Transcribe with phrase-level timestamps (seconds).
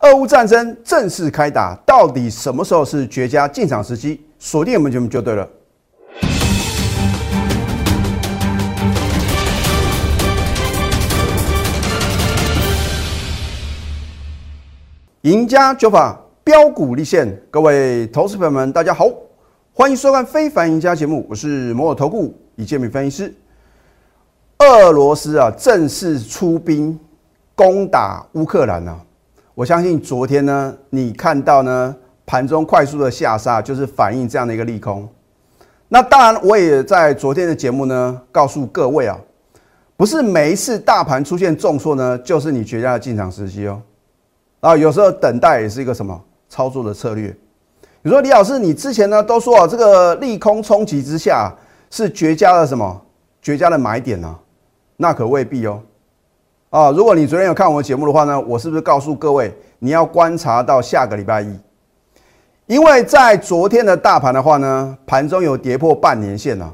[0.00, 4.24] 俄乌战争正式开打，到底什么时候是绝佳进场时机？
[4.38, 5.48] 锁定我们节目就对了。
[15.22, 19.10] 赢家九法标股立现，各位投资朋友们，大家好，
[19.72, 23.34] 欢迎收看《非凡赢家》节目，我是摩尔投顾李建民分析师。
[24.58, 26.96] 俄罗斯啊，正式出兵
[27.56, 29.00] 攻打乌克兰啊！
[29.58, 31.92] 我相信昨天呢，你看到呢
[32.24, 35.08] 盘中快速的下杀，就是反映这样的一个利空。
[35.88, 39.18] 那当然，我也在昨天的节目呢，告诉各位啊，
[39.96, 43.82] 不是每一次大盘出现重挫呢，就是你绝佳的进场时机哦。
[44.60, 47.36] 啊，有时候等待也是一个什么操作的策略。
[48.02, 51.52] 你说李老师，你之前呢都说啊，这个利空冲击之下
[51.90, 53.02] 是绝佳的什么
[53.42, 54.38] 绝佳的买点呢？
[54.96, 55.82] 那可未必哦。
[56.70, 61.58] 啊，如果你昨天有看我们节目的话呢，我是不是告诉各位你要观察到下个礼拜一？
[62.66, 66.70] 因为在昨天的大盘的话呢，盘中有跌破半年线了，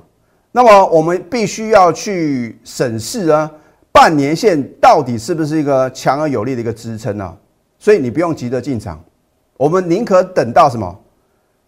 [0.51, 3.49] 那么我们必须要去审视啊，
[3.93, 7.33] 半年线到底是不是一个强而有力的一个支撑呢？
[7.79, 9.01] 所以你不用急着进场，
[9.57, 10.93] 我们宁可等到什么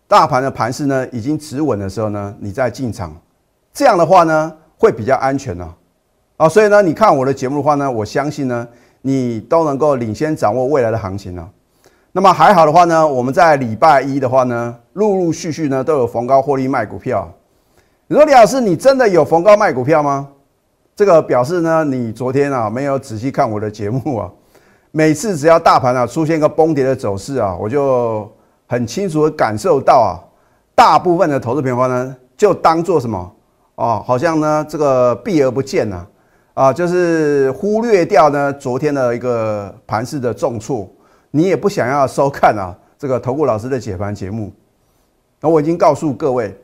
[0.09, 3.15] 大盘的盘势呢已经止稳的时候呢，你再进场，
[3.73, 5.65] 这样的话呢会比较安全呢。
[5.65, 5.75] 啊，
[6.37, 8.67] 啊所以呢，你看我的节目的话呢，我相信呢
[9.03, 11.49] 你都能够领先掌握未来的行情呢。
[12.13, 17.31] 那么还好的话呢，我们在礼拜一的话呢，陆陆续续呢都有逢高获利卖股票。
[18.07, 20.29] 你说李老师，你真的有逢高卖股票吗？
[20.95, 24.31] 这个表示呢，你昨天啊没有仔细看我的节目啊。
[24.93, 28.31] 每次只要大盘啊出现一个崩跌的走势啊，我就
[28.67, 30.17] 很清楚的感受到啊，
[30.75, 33.33] 大部分的投资平方呢就当做什么
[33.75, 36.07] 哦，好像呢这个避而不见，啊，
[36.57, 40.89] 啊就是忽略掉呢昨天的一个盘势的重挫，
[41.31, 44.51] 你也不想要收看啊 这个投顾老师的解盘节目。
[45.39, 46.59] 那我已经告诉各位，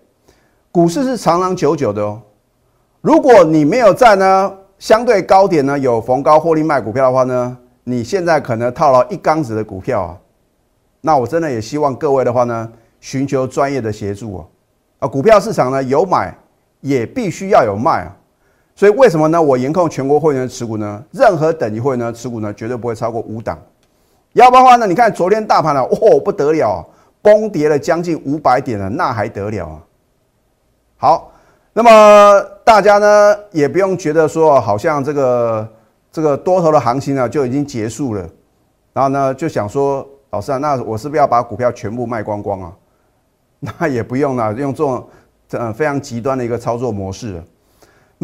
[0.71, 2.23] 股市是长长久久的哦，
[3.03, 7.59] 如果你没有在呢相对高点呢有逢高获利卖股票的话呢。
[7.85, 10.17] 你现在可能套了一缸子的股票啊，
[11.01, 14.47] 那我真的也希望各位的话呢，寻求专业的协助哦。
[15.01, 16.33] 啊，股票市场呢有买
[16.81, 18.17] 也必须要有卖啊，
[18.83, 19.41] 所以为什么呢？
[19.41, 23.57] 我严控全国会员的持股呢，任何等级会员呢持股呢绝对不会超过五档。
[24.33, 26.85] 要不然的话呢，你看昨天大盘呢，哦不得了，
[27.23, 29.79] 崩跌了将近五百点了，那还得了啊？
[30.97, 31.33] 好，
[31.73, 35.69] 那么大家呢也不用觉得说好像这个。
[36.11, 38.29] 这个多头的行情呢就已经结束了，
[38.93, 42.73] 然后呢就想说，老师啊，那我是不是要把股票全部卖光光啊？
[43.79, 45.07] 那也不用了，用这种
[45.53, 47.41] 呃非常极端的一个操作模式。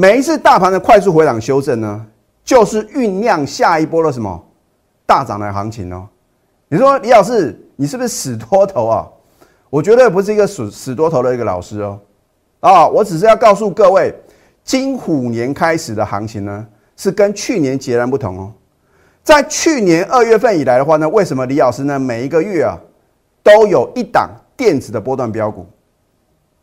[0.01, 2.07] 每一次大盘的快速回档修正呢，
[2.45, 4.41] 就是酝酿下一波的什么
[5.05, 6.07] 大涨的行情哦。
[6.69, 9.09] 你说李老师，你是不是死多头啊？
[9.69, 11.99] 我绝对不是一个死死多头的一个老师哦。
[12.61, 14.15] 啊，我只是要告诉各位，
[14.63, 16.65] 金虎年开始的行情呢。
[16.97, 18.53] 是跟去年截然不同哦，
[19.25, 22.79] 在去年二月份以来的话呢，为什么李老师呢每一个月啊
[23.43, 25.67] 都有一档电子的波段标股？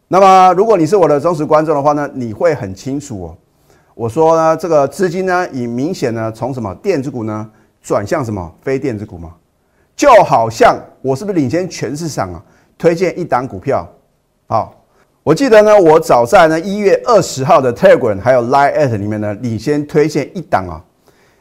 [0.07, 3.37] 那么如果你是我的忠实观众的话呢，你会很清楚哦。
[3.93, 7.49] 我说呢，这个资金呢已明显呢从什么电子股呢
[7.81, 9.33] 转向什么非电子股嘛，
[9.95, 12.43] 就好像我是不是领先全市场啊？
[12.77, 13.87] 推荐一档股票，
[14.47, 14.81] 好。
[15.23, 20.79] 我记得呢，我早在呢一月二十号的 Telegram 还有 Line at 里面呢，领先推荐一档啊，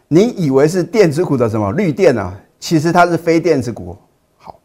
[0.09, 2.35] 你以为是电子股的什么绿电啊？
[2.59, 3.95] 其实它是非电子股。
[4.39, 4.59] 好，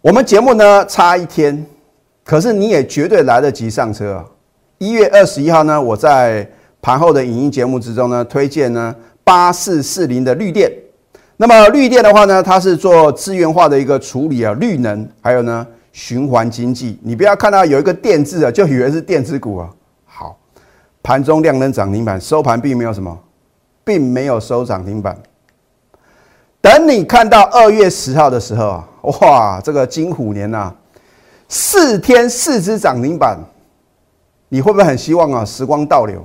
[0.00, 1.66] 我们节目呢差一天，
[2.24, 4.24] 可是你也绝对来得及上车啊！
[4.78, 6.48] 一月二十一号呢，我在
[6.82, 10.72] 盘后的影音节目之中呢，推荐呢八四四零的绿电。
[11.36, 15.66] 那么绿电的话呢，它是做资源化的一个处理啊，绿能，还有呢。
[15.94, 19.70] 循环经济，你不要看到有一个电字啊，就以为是电子股啊。
[20.04, 20.36] 好，
[21.04, 23.16] 盘中量能涨停板，收盘并没有什么，
[23.84, 25.16] 并没有收涨停板。
[26.60, 30.74] 等你看到二月十号的时候啊，哇，这个金虎年呐，
[31.54, 33.38] 四天四只涨停板，
[34.48, 35.44] 你会不会很希望啊？
[35.44, 36.20] 时光倒流，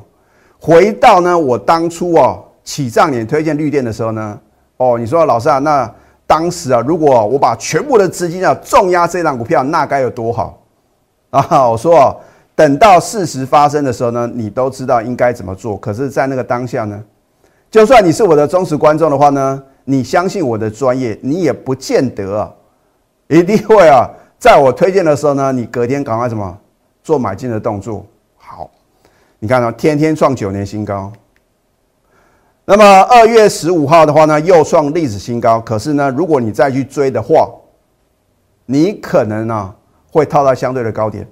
[0.60, 4.40] 回到呢我当初哦起账年推荐绿电的时候呢？
[4.78, 5.94] 哦，你说老师啊，那。
[6.26, 10.62] 当时啊，如果我把全部的资金啊重压这档股票，那该有多好
[11.32, 11.68] 啊！
[11.68, 12.16] 我说啊，
[12.54, 15.76] 等到事实发生的时候呢，你都知道应该怎么做。
[15.78, 17.04] 可是，在那个当下呢，
[17.72, 22.54] 就算你是我的忠实观众的话呢，你相信我的专业，你也不见得啊，
[23.28, 24.08] 一定会啊，
[24.40, 26.58] 在我推荐的时候呢，你隔天赶快什么
[27.04, 28.06] 做买进的动作。
[28.38, 28.72] 好，
[29.38, 31.12] 你看啊，天天创九年新高。
[32.64, 35.60] 那么二月十五号的话呢，又创历史新高。
[35.60, 37.50] 可是呢，如果你再去追的话，
[38.66, 39.76] 你可能呢
[40.10, 41.28] 会套到相对的高点。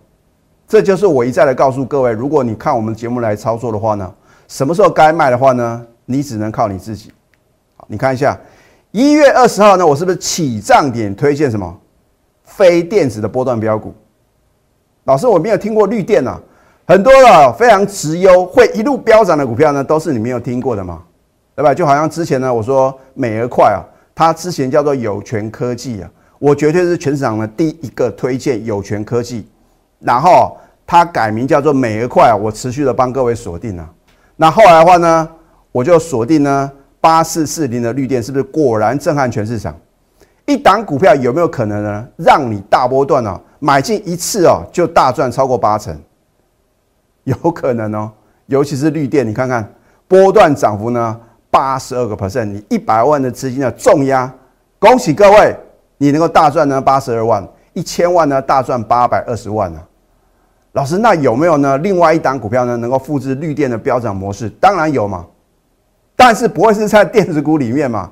[0.67, 4.13] 这就是我一再的告诉各位，如果你看我们节目来操作的话呢，
[4.49, 7.13] 什么时候该卖的话呢，你只能靠你自己。
[7.77, 8.37] 好，你看一下
[8.91, 11.79] 一月二十号呢，我是不是起涨点推荐什么
[12.47, 13.93] 非电子的波段标股？
[15.03, 16.39] 老师，我没有听过绿电啊，
[16.87, 21.03] 很多的非常直优会一路飙涨的股票呢，都是你没有听过的吗？
[21.55, 21.73] 对吧？
[21.73, 23.79] 就好像之前呢，我说美而快啊，
[24.15, 26.09] 它之前叫做有权科技啊，
[26.39, 29.47] 我绝对是全市场的第一个推荐有权科技，
[29.99, 33.89] 然后它改名叫做美而快啊，我持续的帮各位锁定啊。
[34.35, 35.29] 那后来的话呢，
[35.71, 39.75] 我就锁定呢八四四零的绿电，是不是果然震撼全市场？
[40.47, 45.95] 一档股票有没有可能呢，让你大波段呢买进一次哦，就大赚超过八成？
[47.25, 48.09] 有可能哦，
[48.45, 49.69] 尤其是绿电，你看看
[50.07, 51.19] 波段涨幅呢？
[51.49, 54.31] 八十二个 percent，你一百万的资金的重压，
[54.79, 55.55] 恭喜各位，
[55.97, 59.81] 你能够大赚呢八十二万，一千万呢大赚八百二十万呢。
[60.73, 61.77] 老师，那有没有呢？
[61.79, 64.49] 另外一档股票呢能够复制绿电的飙涨模式？
[64.61, 65.25] 当然有嘛，
[66.15, 68.11] 但是不会是在电子股里面嘛，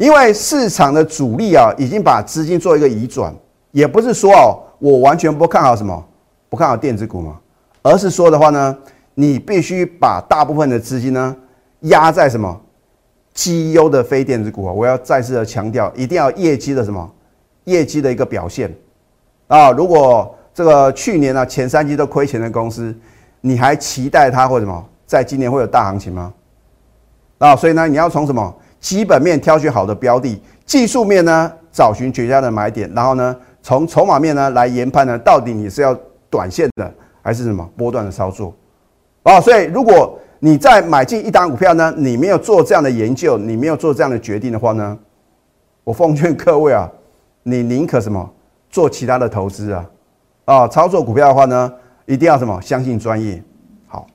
[0.00, 3.34] 因为市场的主力啊已经把资金做一个移转，
[3.70, 6.02] 也不是说哦我完全不看好什么，
[6.48, 7.38] 不看好电子股嘛，
[7.82, 8.74] 而是说的话呢，
[9.14, 11.36] 你必须把大部分的资金呢
[11.80, 12.58] 压在什么？
[13.34, 17.08] 绩优的非电子股啊，我要再次的强调，一定要业绩的什么
[17.64, 18.74] 业绩的一个表现
[19.48, 19.70] 啊！
[19.70, 22.94] 如果这个去年呢前三季都亏钱的公司，
[23.42, 26.32] 你还期待它或什么在今年会有大行情吗？
[27.36, 35.96] 啊，所以呢，你要从什么基本面挑选好的标的，技术面呢找寻绝佳的买点，然后呢从筹码面呢来研判呢，到底你是要
[36.28, 36.92] 短线的
[37.22, 38.54] 还是什么波段的操作
[39.22, 39.40] 啊？
[39.40, 41.92] 所以如果你在买进一档股票呢？
[41.98, 44.98] 你没有做这样的研究，你没有做这样的决定的话呢？
[45.84, 46.90] 我奉劝各位啊，
[47.42, 48.26] 你宁可什么
[48.70, 49.84] 做其他的投资啊？
[50.46, 51.70] 啊，操作股票的话呢，
[52.06, 53.42] 一定要什么相信专业。
[53.86, 54.06] 好，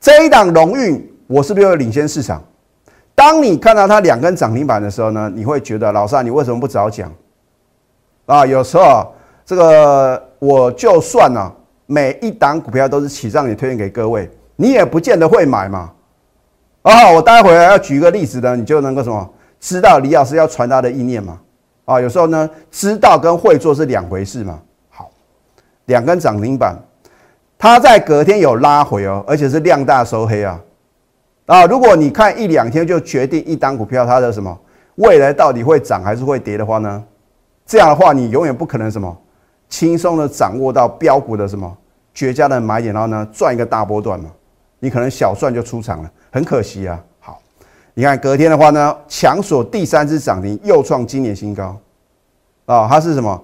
[0.00, 2.42] 这一档荣运，我是不是有领先市场？
[3.18, 7.12] 当你看到它两根涨停板的时候呢，你会觉得老三你为什么不早讲？
[8.26, 9.12] 啊，有时候，
[9.44, 11.52] 这个我就算呢，
[11.86, 14.30] 每一档股票都是起涨也推荐给各位。
[14.54, 15.90] 你也不见得会买嘛，
[16.82, 19.28] 啊，我待会要举一个例子呢，你就能够什么
[19.58, 21.40] 知道李老师要传达的意念嘛，
[21.86, 24.60] 啊，有时候呢，知道跟会做是两回事嘛。
[24.90, 25.10] 好，
[25.86, 26.76] 两根涨停板，
[27.58, 30.60] 它在隔天有拉回哦，而且是量大收黑啊，
[31.48, 34.54] 啊，如果你看一两天就决定一单股票它的什么
[34.96, 37.02] 未来到底会涨还是会跌的话呢，
[37.64, 39.16] 这样的话你永远不可能什么
[39.66, 41.74] 轻松的掌握到标股的什么
[42.12, 44.30] 绝佳的买点，然后呢赚一个大波段嘛。
[44.78, 47.02] 你可能小赚就出场了，很可惜啊。
[47.18, 47.40] 好，
[47.94, 51.74] 你看隔天的话呢，强锁第三只涨停，又创今年新高
[52.66, 52.86] 啊！
[52.88, 53.42] 它是什么？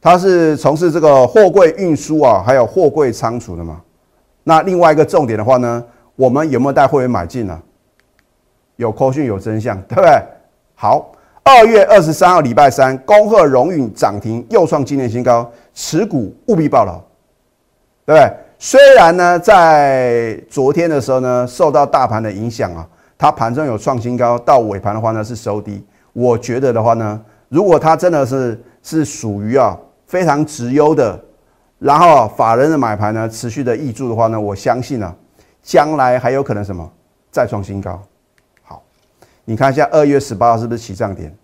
[0.00, 3.80] 它是从事这个货柜运输啊，还有货柜仓储的嘛。
[4.44, 5.84] 那另外一个重点的话呢，
[6.20, 7.58] 我们有没有带会员买进呢？
[8.76, 10.22] 有扣讯有真相，对不对？
[10.74, 11.10] 好，
[11.42, 17.00] 二月二十三号礼拜三，恭贺荣运涨停，又创今年新高，持股务必报牢，
[18.04, 18.30] 对不对？
[18.58, 25.82] 虽然呢，在昨天的时候呢，受到大盘的影响啊，它盘中有创新高，到尾盘的话呢是收低。
[26.12, 27.18] 我觉得的话呢，
[27.48, 29.74] 如果它真的是是属于啊
[30.06, 31.18] 非常直优的，
[31.78, 35.14] 然后法人的买盘呢持续的挹注的话呢，我相信呢，
[35.62, 36.90] 将来还有可能什么
[37.30, 38.00] 再创新高。
[38.62, 38.82] 好，
[39.44, 41.34] 你看一下二月十八号是不是起涨点？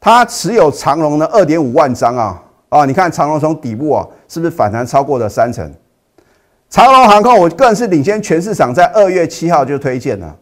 [0.00, 2.84] 它持有长龙的二点五万张啊啊！
[2.84, 5.68] 你看长龙从底部啊，是不是反弹超过了三成？
[6.70, 10.36] 长龙航空，我个人是领先全市场，在二月七号就推荐了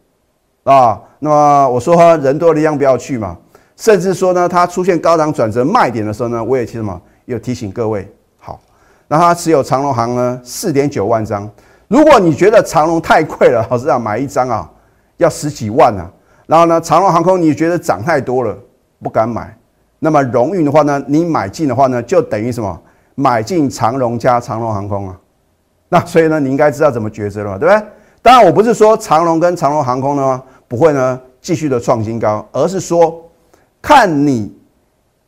[0.64, 1.00] 啊。
[1.20, 3.38] 那么我说人多的地方不要去嘛，
[3.76, 8.06] 甚至说呢，它出现高档转折卖点的时候呢，我也提什么，有提醒各位。
[8.38, 8.60] 好，
[9.08, 11.50] 那它持有长龙航呢，四点九万张。
[11.88, 14.70] 如果你觉得长龙太贵了，老师啊，买一张啊
[15.16, 16.10] 要十几万啊。
[16.46, 18.56] 然后呢，长龙航空你觉得涨太多了，
[19.02, 19.56] 不敢买。
[19.98, 22.80] 那么荣运的话呢，你买进的话呢，就等于什么？
[23.14, 25.18] 买进长荣加长龙航空啊。
[25.88, 27.86] 那所以呢，你应该知道怎么抉择了，对不对？
[28.20, 33.24] 当然，我不是说长龙跟长龙航空呢不会呢继续的创新高，而是说
[33.80, 34.52] 看你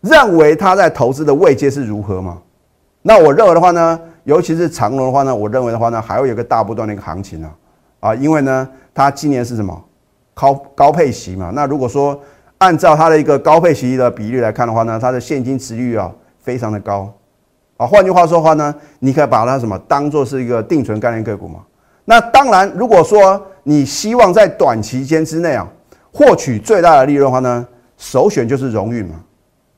[0.01, 2.39] 认为它在投资的位阶是如何嘛。
[3.03, 3.99] 那我认为的话呢，
[4.29, 7.51] 尤其是长龙的话呢，我认为的话呢，还会有个大波段的一个行情啊
[8.01, 9.83] 啊，因为呢，它今年是什么
[10.35, 11.51] 高高配息嘛。
[11.55, 12.21] 那如果说
[12.59, 17.11] 按照它的一个高配息的比例来看的话呢，它的现金值率啊非常的高。
[17.79, 21.61] 啊，换句话说的话呢，你可以把它什么当做是一个定存概念个股嘛？
[22.05, 25.67] 那当然，如果说你希望在短期间之内啊，
[26.13, 27.67] 获取最大的利润的话呢，
[27.97, 29.15] 首选就是荣誉嘛，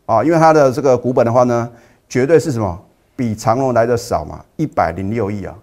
[0.06, 1.70] 啊，因为它的这个股本的话呢，
[2.08, 2.76] 绝对是什么
[3.20, 5.54] 比长隆来的少嘛，一百零六亿啊，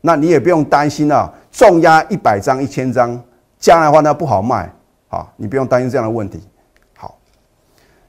[0.00, 3.20] 那你也不用担心啊，重压一百张、一千张，
[3.58, 4.72] 将来的话呢不好卖，
[5.08, 6.40] 好，你不用担心这样的问题。
[6.96, 7.18] 好，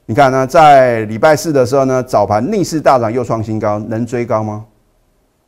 [0.04, 4.64] 你看呢，在礼拜四的时候呢，早盘逆势大涨又创新高，能追高吗？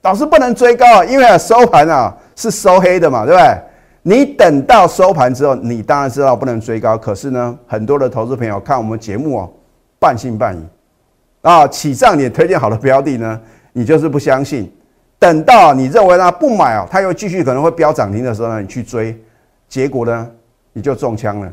[0.02, 3.60] 老师不能追高啊，因为收盘啊是收黑的嘛，对不对？
[4.02, 6.98] 你等到收盘之后，你当然知道不能追高。
[6.98, 9.48] 可是呢，很多的投资朋友看我们节目哦，
[10.00, 10.60] 半信半疑
[11.42, 11.66] 啊。
[11.68, 13.40] 起涨点推荐好的标的呢，
[13.72, 14.72] 你就是不相信。
[15.18, 19.20] 等到你认为它不买哦，它又继续可能会飙涨停的时候呢，你去追，
[19.68, 20.30] 结果呢
[20.72, 21.52] 你就中枪了。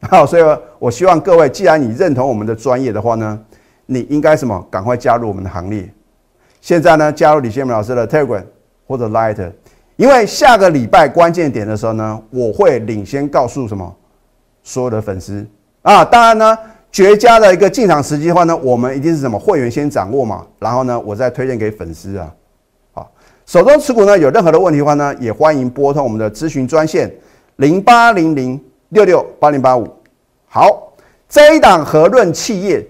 [0.10, 3.40] 好，所以我希望各位，既然你认同我们的专业的话呢，
[3.86, 4.66] 你应该什么？
[4.70, 5.88] 赶快加入我们的行列。
[6.60, 8.44] 现在呢，加入李先明老师的 Telegram
[8.86, 9.52] 或者 Light。
[9.96, 13.96] 因为下个礼拜关键点的时候呢，我会领先告诉什么
[14.62, 15.46] 所有的粉丝
[15.80, 16.04] 啊。
[16.04, 16.58] 当然呢，
[16.96, 20.46] 绝佳的一个进场时机的话呢，我们一定是什么会员先掌握嘛。
[20.58, 22.32] 然后呢，我再推荐给粉丝啊。
[22.94, 23.12] 好，
[23.44, 27.14] 手中持股呢有任何的问题的话呢，也欢迎拨通我们的咨询专线
[27.56, 29.86] 零八零零六六八零八五。
[30.48, 30.90] 好，
[31.28, 32.82] 这一档和润企业，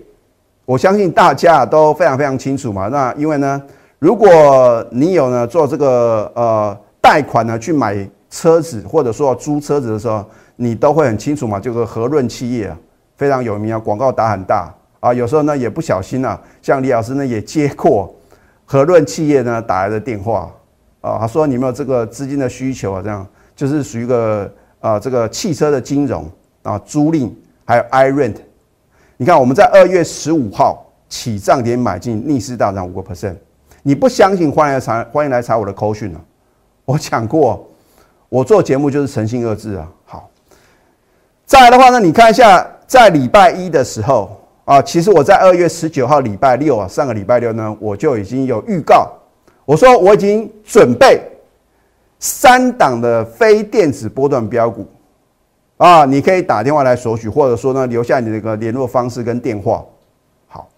[0.64, 2.86] 我相信大家都非常非常清楚嘛。
[2.86, 3.60] 那因为呢，
[3.98, 6.78] 如果你有呢做这个呃。
[6.98, 7.96] 贷款呢去买
[8.28, 10.24] 车子，或者说租车子的时候，
[10.56, 11.60] 你都会很清楚嘛。
[11.60, 12.76] 这个和润企业啊，
[13.16, 15.12] 非常有名啊，广告打很大啊。
[15.12, 18.14] 有时候呢也不小心啊，像李老师呢也接过
[18.64, 20.50] 和润企业呢打来的电话
[21.00, 26.30] 啊，他说你们有这个资金的需求啊，这样就是属于一个啊这个汽车的金融
[26.62, 27.30] 啊租赁，
[27.64, 28.36] 还有 i rent。
[29.16, 33.36] 你看我们在二月十五号起涨点买进，逆势大涨五个 percent。
[33.82, 36.20] 你不相信，欢迎来查，欢迎来查我的扣讯啊。
[36.84, 37.66] 我讲过，
[38.28, 39.88] 我做节目就是诚信二字啊。
[40.04, 40.28] 好，
[41.46, 49.10] 再来的话呢，你看一下，在礼拜一的时候啊，其实我在二月十九号礼拜六啊，上个礼拜六呢，我就已经有预告，
[49.64, 51.20] 我说我已经准备
[52.18, 54.86] 三档的非电子波段标股
[55.76, 59.84] 啊，你可以打电话来索取，或者说呢，留下你那个联络方式跟电话。
[60.48, 60.68] 好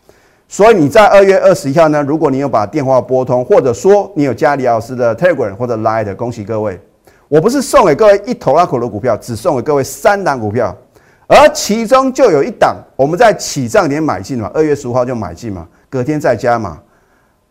[0.48, 6.80] 所以你在二月二十一号呢，如果你有把电话拨通，或者说你有加李老师的 Telegram 或者 Line，恭喜各位！
[7.28, 10.74] 我不是送给各位一头拉口的股票，只送给各位三档股票，
[11.28, 16.80] 而其中就有一档我们在起涨点买进嘛，二月十五号就买进嘛，隔天再加嘛，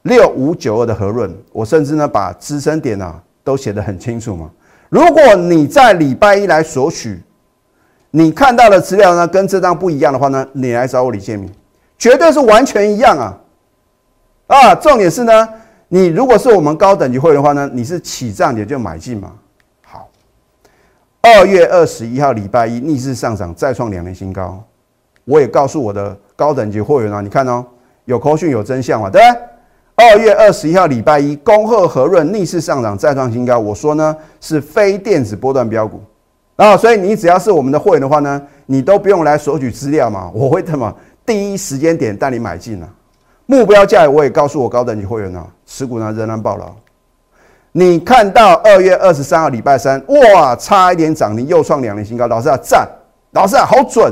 [0.02, 4.50] 六五九二的和润，我甚至呢把支撑点啊都写得很清楚嘛。
[4.90, 7.22] 如果你在礼拜一来索取，
[8.10, 11.50] 你看到的资料呢跟这张不一样的话呢，你来找我李建明。
[12.00, 13.38] 绝对是完全一样啊！
[14.48, 15.50] 啊，重点是呢，
[15.88, 19.34] 你如果是我们高等级会员的话呢，你是起涨点就买进嘛。
[21.22, 24.64] 二月二十一号礼拜一逆势上涨，再创两年新高。
[25.26, 27.66] 我也告诉我的高等级会员啊，你看哦，
[28.06, 29.42] 有口讯有真相嘛，对不对？
[29.96, 33.60] 二月二十一号礼拜一，恭贺和润逆势上涨，再创新高。
[33.60, 36.00] 我说呢，是非电子波段标股
[36.56, 40.96] 啊，所以你只要是我们的会员的话呢，你都不用来索取资料嘛，我会怎么？
[41.26, 42.88] 第一时间点带你买进啊，
[43.48, 46.74] 目标价我也告诉我高等级会员了，持股呢仍然爆了。
[47.80, 52.90] 你看到二月二十三号礼拜三，哇，差一点涨停又创两年新高，老师啊赞，
[53.34, 54.12] 老师啊好准，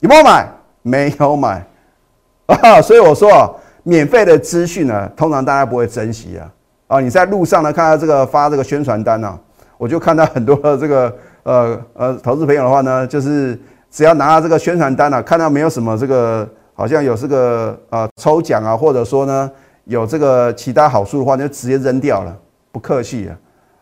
[0.00, 0.48] 有没有买？
[0.82, 1.64] 没有买
[2.46, 3.48] 啊，所以我说啊，
[3.84, 6.50] 免费的资讯呢，通常大家不会珍惜啊。
[6.88, 9.38] 啊，你在路上呢看到这个发这个宣传单呢，
[9.78, 13.56] 我就看到很多的这个呃呃投资朋友的话呢，就是。
[13.92, 19.50] 只要拿到这个宣传单啊，看到没有什么这个好像有这个啊抽奖啊，或者说呢
[19.84, 22.34] 有这个其他好处的话，就直接扔掉了，
[22.72, 23.38] 不客气啊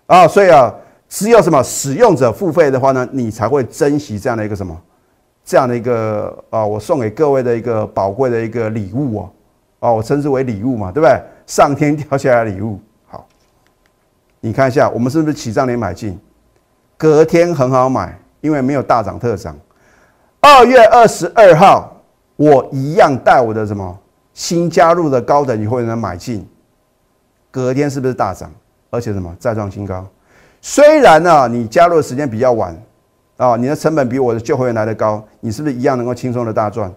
[0.06, 0.28] 啊！
[0.28, 0.74] 所以啊，
[1.08, 4.76] 只有什么使用者付费的话呢，你才会珍惜这样的一个什么
[5.44, 9.30] 这样的一个啊，我送给各位的一个宝贵的一个礼物哦
[9.78, 11.22] 啊，我称之为礼物嘛，对不对？
[11.46, 12.80] 上天掉下来的礼物。
[13.06, 13.26] 好，
[14.40, 16.18] 你看一下，我们是不是起涨点买进？
[16.96, 19.56] 隔天很好买，因为没有大涨特涨。
[20.40, 21.96] 二月二十二号，
[22.36, 23.98] 我一样带我的什么
[24.34, 26.46] 新加入的高等级会员买进，
[27.50, 28.50] 隔天是不是大涨？
[28.90, 30.06] 而且什么再创新高？
[30.60, 32.76] 虽然呢，你加入的时间比较晚
[33.36, 36.92] 啊，你的成本比我的旧会员来的高，你是不是一样能够轻松的大赚？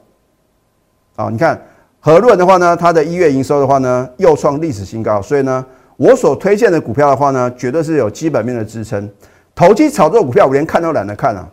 [1.16, 1.62] 啊，你看
[2.00, 9.10] 和润的话呢，它的一月营收的话呢，又创历史新高，所以呢，我所推荐的股票的话呢，绝对是有基本面的支撑。
[9.56, 11.48] 投机炒作股票，我连看都懒得看啊。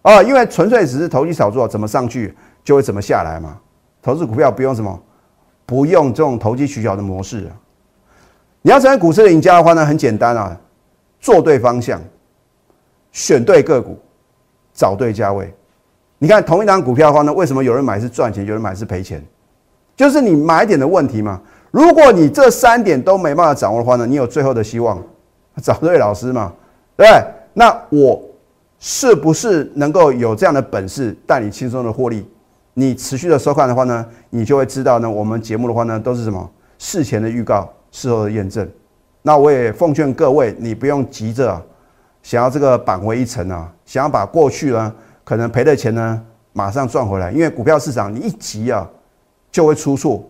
[0.00, 2.34] 啊，因为纯粹只是投机炒作，怎么上去
[2.64, 3.58] 就会怎么下来嘛。
[4.02, 5.00] 投资股票不用什么，
[5.64, 7.48] 不用这种投机取巧的模式。
[8.62, 10.56] 你要成为股市的赢家的话呢，很简单啊，
[11.20, 12.00] 做对方向，
[13.10, 13.98] 选对个股，
[14.72, 15.52] 找对价位。
[16.18, 19.22] 你看同一档股票的话呢，为什么有人买是赚钱，有人买是赔钱？
[19.96, 21.40] 就是你买点的问题嘛。
[21.70, 25.02] 如果你这三点都没办法掌握的话呢，你有最后的希望，
[25.62, 26.52] 找对老师嘛，
[26.96, 27.24] 对不对？
[27.54, 28.22] 那我
[28.78, 32.26] 是不是能够有这样的本事带你轻松的获利？
[32.74, 38.68] 你持续的收看的话呢，你就会知道呢，我们节目的话呢，都是什么事前的预告，事后的验证。
[39.22, 41.62] 那我也奉劝各位，你不用急着
[42.24, 46.20] 想要这个扳回一城啊，想要把过去呢可能赔的钱呢
[46.52, 48.84] 马上赚回来，因为股票市场你一急啊
[49.52, 50.28] 就会出错。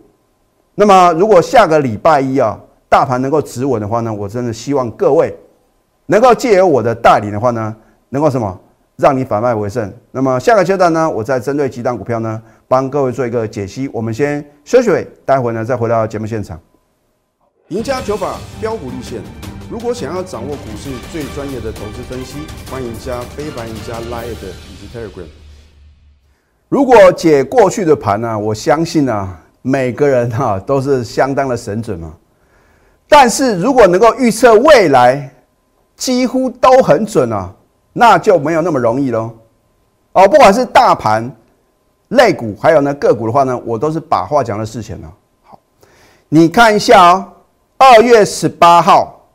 [0.74, 5.34] 那么如果下个礼拜一啊大盘能够止稳的话呢，我真的希望各位
[6.04, 7.74] 能够借由我的带领的话呢，
[8.10, 8.60] 能够什么？
[8.96, 9.90] 让你反败为胜。
[10.10, 13.88] 那么下个阶段呢，我再针对几档股票呢，帮各位做一个解析。
[13.88, 16.60] 我们先休息，待会呢再回到节目现场。
[17.72, 19.22] 赢家九法标股立线。
[19.70, 25.24] 如果想要掌握股市最专业的投资分析，欢迎加非凡、赢家 Line 以及 Telegram。
[26.68, 32.12] 如果解过去的盘呢，我相信呢，每个人哈都是相当的神准嘛。
[33.08, 35.34] 但是如果能够预测未来，
[35.96, 37.54] 几乎都很准啊。
[37.94, 39.30] 那就没有那么容易喽，
[40.12, 41.34] 哦，不管是大盘、
[42.08, 45.10] 类股，还有呢个股的话呢，我都是把话讲在事前了。
[45.42, 45.58] 好，
[46.28, 47.32] 你看一下哦，
[47.84, 49.26] 二月十八号，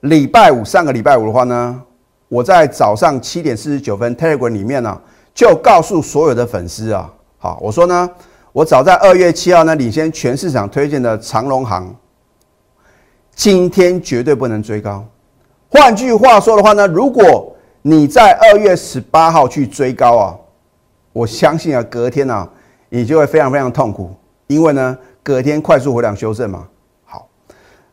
[0.00, 1.82] 礼拜五，上个礼拜五的话呢，
[2.28, 5.00] 我在早上七点四十九分 Telegram 里面呢，
[5.32, 8.10] 就告诉所有的粉丝啊，好，我说呢，
[8.52, 11.96] 我早在二月七号呢，领先全市场推荐的长隆行，
[13.34, 15.02] 今天绝对不能追高。
[15.70, 20.36] 换句话说的话呢，如果你在二月十八号去追高啊，
[21.14, 22.46] 我相信啊，隔天啊，
[22.90, 24.14] 你就会非常非常痛苦，
[24.46, 26.68] 因为呢，隔天快速回量修正嘛。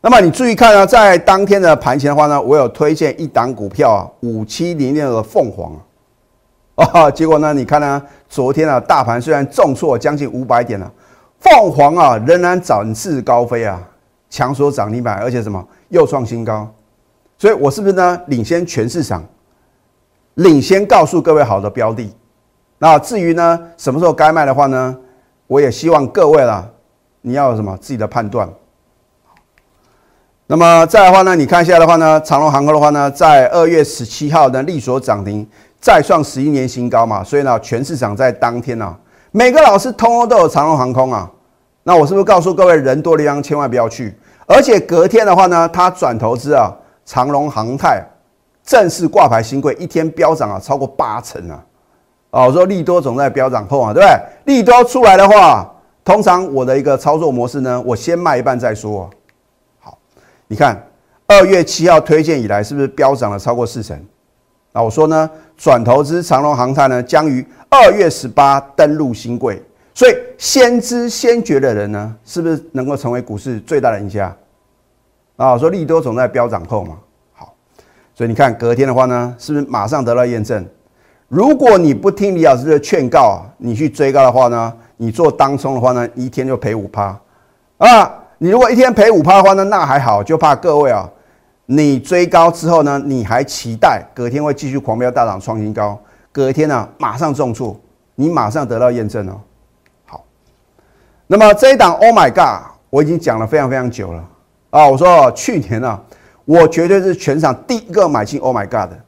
[0.00, 5.72] 那么你注意看啊，在当天的盘前的话呢，我有推荐一档股票啊，五七零六的凤凰
[6.76, 10.88] 啊， 结果呢，你看呢，昨天啊，大盘虽然重挫将近五百点了，
[11.40, 13.82] 凤凰啊仍然展翅高飞啊，
[14.30, 16.72] 强所涨停板，而且什么又创新高。
[17.36, 18.20] 所以，我是不是呢？
[18.26, 19.24] 领先全市场，
[20.34, 22.08] 领先告诉各位好的标的。
[22.78, 24.96] 那至于呢，什么时候该卖的话呢？
[25.48, 26.68] 我也希望各位啦，
[27.20, 28.48] 你要有什么自己的判断。
[30.50, 35.46] 那么再的话呢，你看一下的话呢，长隆航空的话呢，在二月十七号呢，力所涨停，
[35.78, 37.22] 再创十一年新高嘛。
[37.22, 38.96] 所以呢，全市场在当天呢，
[39.30, 41.30] 每个老师通通都有长隆航空啊。
[41.82, 44.16] 那我是不是告诉各位，人多的地方千万不要去？
[44.46, 46.74] 而且隔天的话呢，他转投资啊。
[47.04, 48.04] 长隆航泰
[48.62, 51.64] 正式挂牌新贵，一天飙涨啊，超过八成啊！
[52.28, 54.20] 哦，我说利多总在飙涨后啊，对不对？
[54.44, 55.66] 利多出来的话，
[56.04, 59.08] 通常我的一个操作模式呢，我先卖一半再说。
[60.48, 60.82] 你看
[61.26, 63.98] 二月七号推荐以来，是不是飙涨了超过四成？
[64.72, 69.62] 那我说呢，转投资长隆航太呢，将于二月十八登陆新贵，
[69.94, 74.34] 所以先知先觉的人呢，是不是能够成为股市最大的赢家？
[75.36, 76.96] 啊，说利多总在飙涨后嘛，
[77.32, 77.54] 好，
[78.14, 80.64] 所以你看隔天的话呢，是不是马上得到验证？
[81.28, 87.18] 如果你不听李老师的劝告啊，你去追高的话呢，你做当冲的话呢，一天就赔五趴
[87.76, 88.14] 啊！
[88.38, 91.08] 你如果一天赔五趴的话呢，那还好，就怕各位啊，
[91.66, 95.98] 你追高之后呢，你还期待隔天会继续狂飙大涨创新高，
[96.30, 97.78] 隔天呢马上重挫，
[98.14, 99.40] 你马上得到验证哦。
[100.06, 100.24] 好，
[101.26, 104.24] 那么这一档 Oh my God，我已经讲了非常非常久了。
[104.70, 106.00] 啊，我说去年啊，
[106.44, 108.98] 我绝对是全场第一个买进 Oh my God 的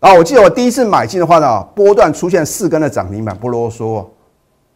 [0.00, 0.14] 啊！
[0.14, 4.06] 我记得我第一次买进的话呢，波段出现四根的涨停板，不啰嗦。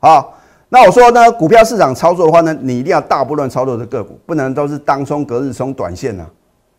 [0.01, 0.35] 好，
[0.74, 6.26] 那我说呢，股票市场操作的话呢，你一定要大波段操作的个股，不能都是当冲、隔日冲、短线呢。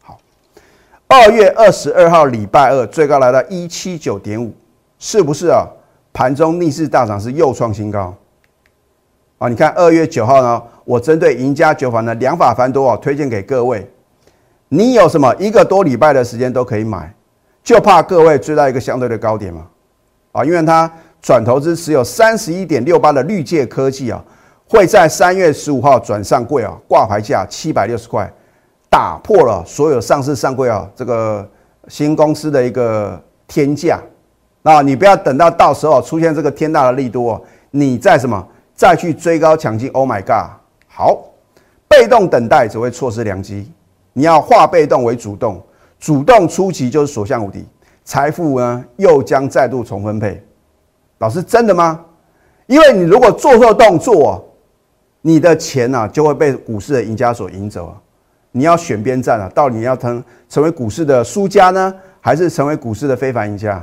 [0.01, 0.17] 好，
[1.07, 4.51] 二月二十二号礼拜二最高来到一七九点五，
[4.97, 5.67] 是不是啊？
[6.11, 8.11] 盘中逆势大涨是又创新高。
[9.37, 10.63] 啊，你看二月九号呢？
[10.85, 13.87] 我针对赢家酒坊呢，两法繁多啊，推荐给各位。
[14.69, 17.13] 你有什么一个多礼拜的时间都可以买，
[17.63, 19.67] 就怕各位追到一个相对的高点嘛？
[20.31, 20.91] 啊，因为它
[21.23, 24.21] 转投资持有三十一点六八的绿界科技啊，
[24.67, 28.29] 会在三月十五号转上柜啊，挂牌价七百六十块，
[28.89, 31.49] 打破了所有上市上柜啊这个
[31.87, 34.01] 新公司的一个天价。
[34.61, 40.51] 那你不要等到到时候出现这个天大的利多，你再什么再去追高抢进？Oh my god！
[40.87, 41.23] 好，
[41.87, 43.71] 被动等待只会错失良机。
[44.11, 45.63] 你要化被动为主动，
[46.01, 47.65] 主动出击就是所向无敌，
[48.03, 50.43] 财富呢又将再度重分配。
[51.23, 52.01] 老师，真的吗？
[52.65, 54.45] 因为你如果做错动作，
[55.21, 57.95] 你的钱呢就会被股市的赢家所赢走啊。
[58.51, 63.81] 你要选边站啊，到底你要成成为股市的输家呢，还是成为股市的非凡赢家？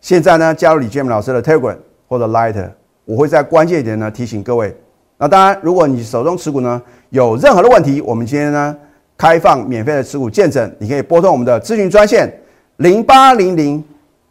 [0.00, 2.70] 现在呢，加入李建明老师的 Telegram 或者 Light，
[3.06, 4.72] 我会在关键点呢提醒各位。
[5.18, 8.76] 那当然，如果你手中持股呢有任何的问题，我们今天呢
[9.18, 12.32] 开放免费的持股见证，你可以拨通我们的咨询专线
[12.76, 13.82] 零八零零